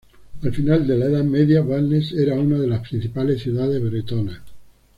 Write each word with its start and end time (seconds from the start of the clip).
Al 0.41 0.51
final 0.51 0.87
de 0.87 0.97
la 0.97 1.05
Edad 1.05 1.23
Media, 1.23 1.61
Vannes 1.61 2.11
era 2.13 2.33
una 2.33 2.57
de 2.57 2.65
las 2.65 2.79
principales 2.89 3.39
ciudades 3.43 3.83
bretonas. 3.83 4.41